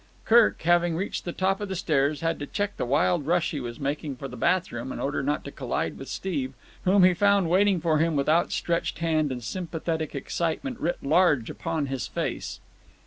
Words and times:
Kirk, 0.25 0.63
having 0.63 0.95
reached 0.95 1.25
the 1.25 1.31
top 1.31 1.61
of 1.61 1.69
the 1.69 1.75
stairs, 1.75 2.21
had 2.21 2.39
to 2.39 2.47
check 2.47 2.75
the 2.75 2.87
wild 2.87 3.27
rush 3.27 3.51
he 3.51 3.59
was 3.59 3.79
making 3.79 4.15
for 4.15 4.27
the 4.27 4.35
bathroom 4.35 4.91
in 4.91 4.99
order 4.99 5.21
not 5.21 5.45
to 5.45 5.51
collide 5.51 5.99
with 5.99 6.07
Steve, 6.09 6.55
whom 6.85 7.03
he 7.03 7.13
found 7.13 7.51
waiting 7.51 7.79
for 7.79 7.99
him 7.99 8.15
with 8.15 8.27
outstretched 8.27 8.97
hand 8.97 9.31
and 9.31 9.43
sympathetic 9.43 10.15
excitement 10.15 10.79
writ 10.79 10.97
large 11.03 11.51
upon 11.51 11.85
his 11.85 12.07
face. 12.07 12.59